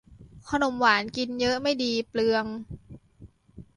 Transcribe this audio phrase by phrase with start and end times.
[0.49, 2.45] ขนมหวานกินเยอะไม่ดี เปลือง